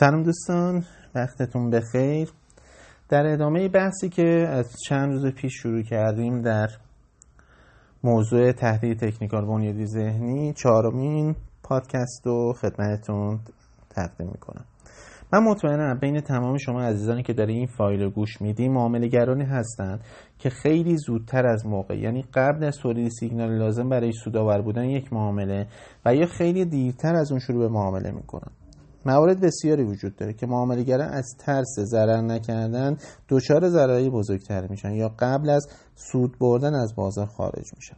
[0.00, 2.32] سلام دوستان وقتتون بخیر.
[3.08, 6.68] در ادامه بحثی که از چند روز پیش شروع کردیم در
[8.04, 13.38] موضوع تحلیل تکنیکال بنیادی ذهنی چهارمین پادکست رو خدمتتون
[13.90, 14.64] تقدیم می‌کنم.
[15.32, 20.00] من مطمئنم بین تمام شما عزیزانی که در این فایل رو گوش میدیم معاملهگرانی هستند
[20.38, 21.98] که خیلی زودتر از موقع.
[21.98, 25.66] یعنی قبل از تولید سیگنال لازم برای سودآور بودن یک معامله
[26.06, 28.50] و یا خیلی دیرتر از اون شروع به معامله می‌کنن.
[29.06, 32.96] موارد بسیاری وجود داره که معاملهگران از ترس ضرر نکردن
[33.28, 37.96] دچار ضرری بزرگتر میشن یا قبل از سود بردن از بازار خارج میشن.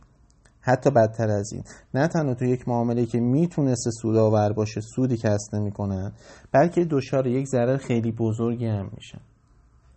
[0.60, 1.62] حتی بدتر از این
[1.94, 6.12] نه تنها تو یک معامله که می‌تونسته سودآور باشه سودی کسب نمی‌کنن
[6.52, 9.20] بلکه دچار یک ضرر خیلی بزرگی هم میشن.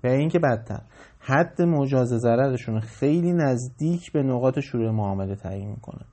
[0.03, 0.81] و اینکه بدتر
[1.19, 6.05] حد مجاز ضررشون خیلی نزدیک به نقاط شروع معامله تعیین می‌کنن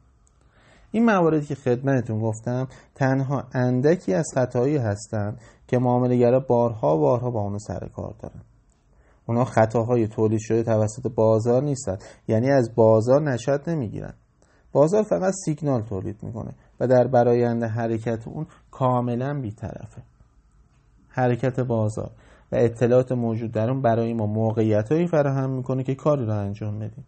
[0.97, 7.41] این مواردی که خدمتتون گفتم تنها اندکی از خطاهایی هستند که معاملهگرا بارها بارها با
[7.41, 8.41] اونو سر کار دارن.
[9.27, 11.97] اونا خطاهای تولید شده توسط بازار نیستن.
[12.29, 14.15] یعنی از بازار نشد نمی‌گیرن.
[14.73, 20.03] بازار فقط سیگنال تولید می‌کنه و در برایند حرکت اون کاملا بیطرفه.
[21.09, 22.11] حرکت بازار
[22.53, 26.79] و اطلاعات موجود در اون برای ما موقعیت هایی فراهم می‌کنه که کاری رو انجام
[26.79, 27.07] بدیم.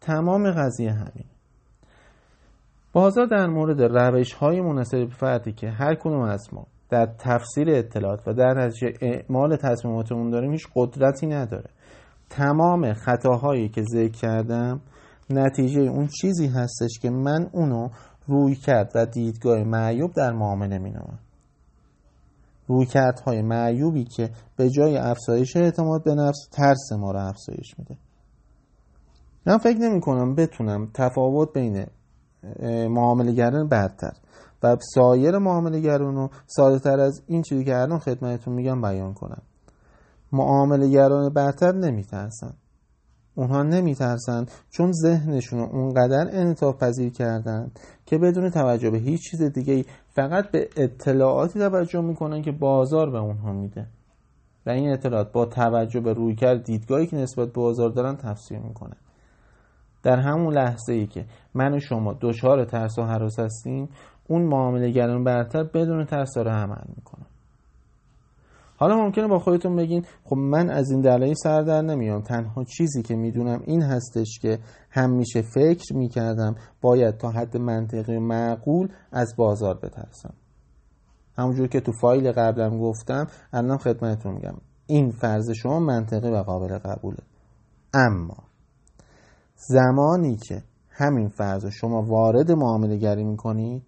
[0.00, 1.31] تمام قضیه همین.
[2.92, 8.28] بازار در مورد روش های مناسب فردی که هر کنون از ما در تفسیر اطلاعات
[8.28, 11.70] و در نتیجه اعمال تصمیماتمون داریم هیچ قدرتی نداره.
[12.30, 14.80] تمام خطاهایی که ذکر کردم
[15.30, 17.88] نتیجه اون چیزی هستش که من اونو
[18.26, 21.18] روی کرد و دیدگاه معیوب در معامله می نامم
[22.66, 22.86] روی
[23.26, 27.96] های معیوبی که به جای افزایش اعتماد به نفس ترس ما رو افزایش میده.
[29.46, 31.86] من فکر نمی کنم بتونم تفاوت بین
[32.88, 34.12] معاملگران برتر
[34.62, 39.42] و سایر معاملگران رو ساده تر از این چیزی که الان خدمتتون میگم بیان کنم
[40.32, 42.54] معاملگران برتر نمیترسن.
[43.34, 47.70] اونها نمیترسن چون ذهنشون رو اونقدر انعطاف پذیر کردن
[48.06, 53.18] که بدون توجه به هیچ چیز دیگه فقط به اطلاعاتی توجه می‌کنن که بازار به
[53.18, 53.86] اونها میده.
[54.66, 58.96] و این اطلاعات با توجه به رویکرد دیدگاهی که نسبت به بازار دارن تفسیر می‌کنن
[60.02, 61.24] در همون لحظه ای که
[61.54, 63.88] من و شما دچار ترس و حراس هستیم
[64.28, 67.26] اون معامله برتر بدون ترس داره عمل می‌کنه.
[68.76, 72.22] حالا ممکنه با خودتون بگین خب من از این دلایل سر در نمیام.
[72.22, 74.58] تنها چیزی که می‌دونم این هستش که
[74.90, 80.34] همیشه فکر می‌کردم باید تا حد منطقی معقول از بازار بترسم.
[81.38, 84.54] همونجور که تو فایل قبلم گفتم الان خدمتتون میگم.
[84.86, 87.22] این فرض شما منطقی و قابل قبوله.
[87.94, 88.36] اما
[89.68, 93.82] زمانی که همین فرض شما وارد معامله گری می‌کنید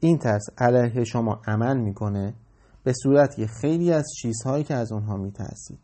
[0.00, 2.34] این ترس علیه شما عمل می‌کنه
[2.84, 5.78] به صورت که خیلی از چیزهایی که از اونها میترسید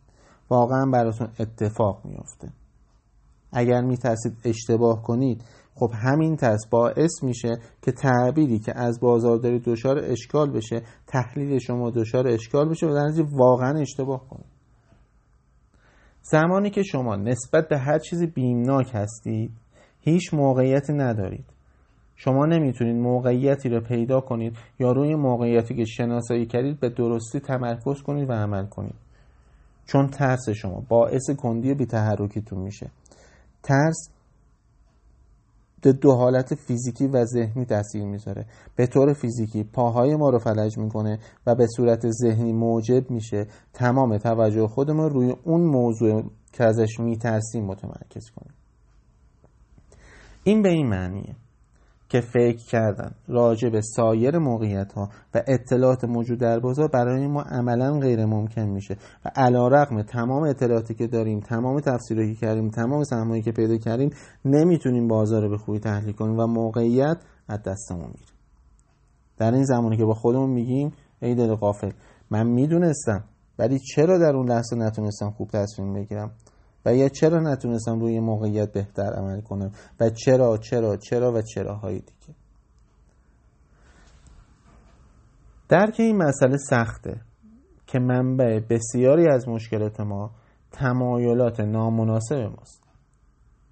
[0.51, 2.49] واقعا براتون اتفاق میافته.
[3.53, 9.63] اگر میترسید اشتباه کنید خب همین ترس باعث میشه که تعبیری که از بازار دارید
[9.65, 14.52] دچار اشکال بشه تحلیل شما دچار اشکال بشه و در واقعا اشتباه کنید.
[16.23, 19.51] زمانی که شما نسبت به هر چیزی بیمناک هستید
[20.01, 21.45] هیچ موقعیتی ندارید.
[22.17, 28.03] شما نمی‌تونید موقعیتی رو پیدا کنید یا روی موقعیتی که شناسایی کردید به درستی تمرکز
[28.03, 28.95] کنید و عمل کنید.
[29.87, 32.91] چون ترس شما باعث کندی بی تحرکیتون میشه.
[33.63, 34.09] ترس
[35.89, 38.47] دو حالت فیزیکی و ذهنی تاثیر می‌ذاره.
[38.77, 43.47] به طور فیزیکی پاهای ما رو فلج می‌کنه و به صورت ذهنی موجب میشه.
[43.73, 46.23] تمام توجه خودمون روی اون موضوع
[46.53, 48.55] که ازش میترسیم متمرکز کنیم.
[50.45, 51.37] این به این معنیه.
[52.13, 53.15] که فکر کردن.
[53.29, 58.63] راجع به سایر موقعیت ها و اطلاعات موجود در بازار برای ما عملا غیر ممکن
[58.63, 63.53] میشه و علا رقم تمام اطلاعاتی که داریم تمام تفسیرهایی که کردیم تمام سهمایی که
[63.53, 64.11] پیدا کردیم
[64.45, 67.17] نمی‌تونیم بازار رو به خوبی تحلیل کنیم و موقعیت
[67.49, 68.33] از دستمون میره.
[69.39, 71.91] در این زمانی که با خودمون میگیم ای دل غافل
[72.31, 73.25] من می‌دونستم
[73.59, 76.31] ولی چرا در اون لحظه نتونستم خوب تصمیم بگیرم؟
[76.87, 79.71] و یا چرا نتونستم روی موقعیت بهتر عمل کنم؟
[80.01, 82.35] و چرا چرا چرا و چرا های دیگه؟
[85.69, 87.21] درک این مسئله سخته
[87.87, 90.31] که منبع بسیاری از مشکلات ما
[90.73, 92.83] تمایلات نامناسب ماست.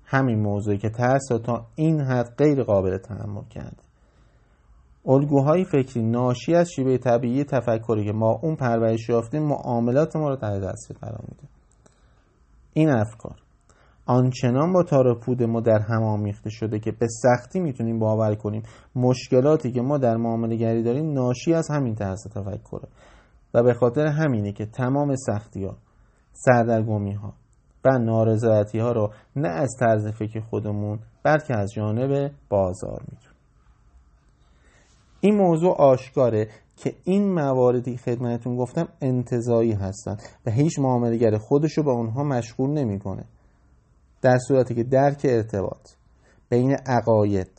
[0.05, 3.83] همین موضوعی که ترس تا این حد غیر قابل تحمل کرده.
[5.07, 10.37] الگوهای فکری ناشی از شیوه طبیعی تفکری که ما اون پرورش یافتیم معاملات ما رو
[10.37, 11.60] در دست قرار میده.
[12.73, 13.37] این افکار.
[14.07, 18.63] آنچنان با تار پود ما در هم آمیخته شده که به سختی می‌تونیم باور کنیم.
[18.95, 22.89] مشکلاتی که ما در معامله گری داریم ناشی از همین طرز تفکره.
[23.55, 25.77] و به خاطر همینه که تمام سختی ها
[26.33, 27.33] سردرگمی ها
[27.85, 33.30] و نارضایتی ها رو نه از طرز فکر خودمون بلکه از جانب بازار میدون
[35.21, 41.83] این موضوع آشکاره که این مواردی خدمتتون گفتم انتظایی هستن و هیچ معاملگر خودش رو
[41.83, 43.25] به اونها مشغول نمی‌کنه.
[44.23, 45.91] در صورتی که درک ارتباط
[46.49, 47.51] بین عقاید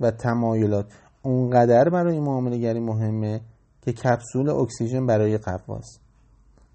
[0.00, 0.86] و تمایلات
[1.22, 3.40] اونقدر برای معاملگری مهمه
[3.82, 5.98] که کپسول اکسیژن برای قواس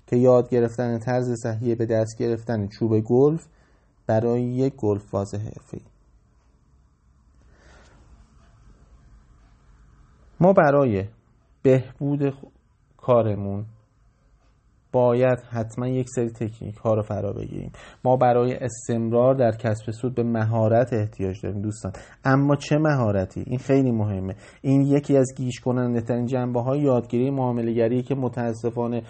[0.07, 3.45] که یاد گرفتن طرز صحیح به دست گرفتن چوب گلف
[4.07, 5.94] برای یک گلف باز حرفه‌ای.
[10.39, 11.05] ما برای
[11.63, 12.33] بهبود
[12.97, 13.65] کارمون
[14.95, 17.71] باید حتما یک سری تکنیک ها رو فرا بگیریم.
[18.03, 21.91] ما برای استمرار در کسب سود به مهارت احتیاج داریم دوستان.
[22.23, 24.35] اما چه مهارتی؟ این خیلی مهمه.
[24.61, 29.03] این یکی از گیش کننده ترین جنبه های یادگیری معاملگری که متاسفانه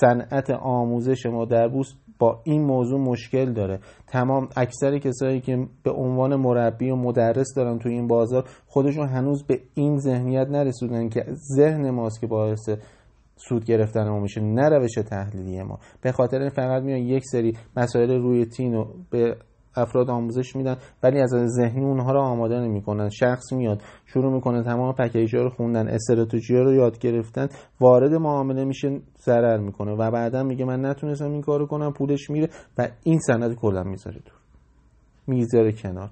[0.00, 3.78] صنعت آموزش ما در بوست با این موضوع مشکل داره.
[4.06, 9.46] تمام اکثر کسایی که به عنوان مربی و مدرس دارن تو این بازار خودشون هنوز
[9.46, 11.26] به این ذهنیت نرسیدن که
[11.56, 12.70] ذهن ماست که باعث
[13.36, 15.78] سود گرفتن ما میشه نه روش تحلیلی ما.
[16.02, 19.36] به خاطر فقط میان یک سری مسائل روی تین رو به
[19.74, 23.08] افراد آموزش میدن ولی از ذهنی اونها رو آماده نمی‌کنن.
[23.08, 27.48] شخص میاد شروع می‌کنه تمام پکیج رو خوندن استراتژی رو یاد گرفتن
[27.80, 29.92] وارد معامله میشه ضرر می‌کنه.
[29.92, 34.16] و بعدا میگه من نتونستم این کارو کنم پولش میره و این سند کلا می‌ذاره
[34.16, 34.34] دور
[35.26, 36.10] می‌ذاره کنار.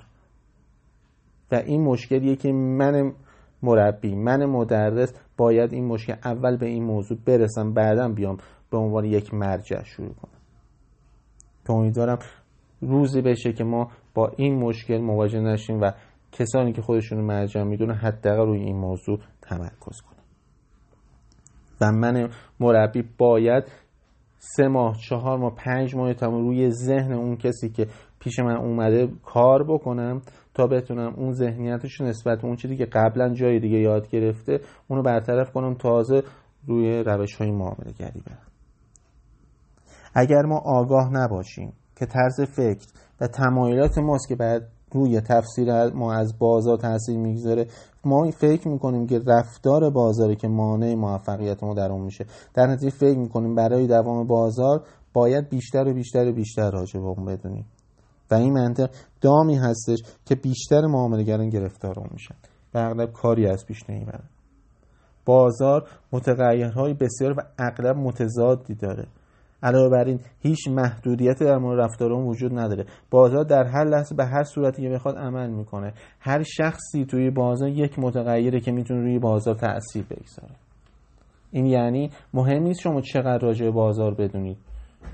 [1.52, 3.12] و این مشکلیه که من
[3.62, 8.36] مربی من مدرس باید این مشکل اول به این موضوع برسم بعدا بیام
[8.70, 10.40] به عنوان یک مرجع شروع کنم.
[11.66, 12.18] که امیدوارم
[12.80, 15.92] روزی بشه که ما با این مشکل مواجه نشیم و
[16.32, 20.18] کسانی که خودشون مرجع می‌دونه حداقل روی این موضوع تمرکز کنم
[21.80, 22.30] و من
[22.60, 23.64] مربی باید
[24.38, 27.86] سه ماه چهار ماه پنج ماه تا روی ذهن اون کسی که
[28.20, 30.22] پیش من اومده کار بکنم
[30.54, 35.52] تا بتونم اون ذهنیتش نسبت اون چیزی که قبلا جای دیگه یاد گرفته اونو برطرف
[35.52, 36.22] کنم تازه
[36.66, 38.46] روی روش های معامله گری برم.
[40.14, 42.86] اگر ما آگاه نباشیم که طرز فکر
[43.20, 44.62] و تمایلات ماست که بعد
[44.92, 47.66] روی تفسیر ما از بازار تاثیر می‌گذاره.
[48.04, 52.26] ما فکر می‌کنیم که رفتار بازاری که مانع موفقیت ما در اون میشه.
[52.54, 57.06] در نتیجه فکر می‌کنیم برای دوام بازار باید بیشتر و بیشتر و بیشتر راجع به
[57.06, 57.66] اون بدونیم.
[58.30, 58.90] و این منطق
[59.20, 62.34] دامی هستش که بیشتر معاملگران گرفتار اون میشن
[62.74, 64.24] و اغلب کاری از پیش نمی‌برن.
[65.24, 69.06] بازار متغیرهای بسیار و اغلب متضادی داره.
[69.62, 72.84] علاوه بر این هیچ محدودیتی در مورد رفتار اون وجود نداره.
[73.10, 75.92] بازار در هر لحظه به هر صورتی که بخواد عمل می‌کنه.
[76.20, 80.54] هر شخصی توی بازار یک متغیره که می‌تونه روی بازار تاثیر بگذاره.
[81.50, 84.56] این یعنی مهم نیست شما چقدر راجع به بازار بدونید.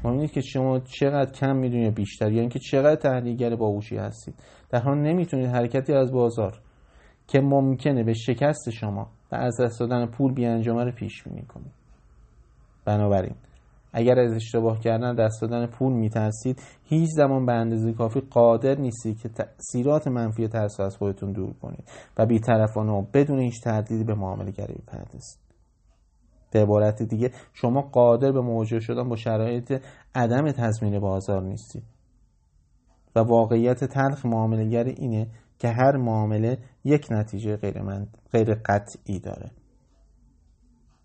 [0.04, 4.34] مهم نیست که شما چقدر کم می‌دونید بیشتر یا اینکه چقدر تحلیلگر باهوشی هستید.
[4.70, 6.60] در حال نمی‌تونید حرکتی از بازار
[7.28, 11.72] که ممکنه به شکست شما و از دست دادن پول بیانجامه رو پیش بینی کنید.
[12.84, 13.34] بنابراین
[13.96, 19.18] اگر از اشتباه کردن دست دادن پول میترسید هیچ زمان به اندازه کافی قادر نیستید
[19.18, 21.84] که تاثیرات منفی ترس از خودتون دور کنید
[22.18, 25.38] و بیطرفانه و بدون هیچ تردیدی به معامله گری بپردازید.
[26.50, 29.82] به عبارت دیگه شما قادر به مواجه شدن با شرایط
[30.14, 31.82] عدم تضمین بازار نیستید.
[33.16, 35.26] و واقعیت تلخ معاملگر اینه
[35.58, 38.06] که هر معامله یک نتیجه غیر, من...
[38.32, 39.50] غیر قطعی داره.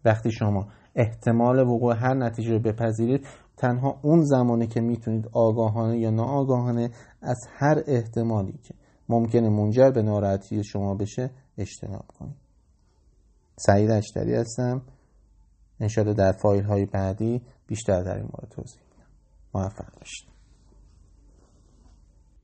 [0.06, 3.28] وقتی شما احتمال وقوع هر نتیجه رو بپذیرید.
[3.58, 6.90] تنها اون زمانی که می‌تونید آگاهانه یا ناآگاهانه
[7.22, 8.74] از هر احتمالی که
[9.10, 12.36] ممکنه منجر به ناراحتی شما بشه اجتناب کنید.
[13.58, 14.82] سعید اشتری هستم.
[15.80, 19.10] انشاءالله در فایل های بعدی بیشتر در این مورد توضیح میدم.
[19.54, 20.39] موفق باشید.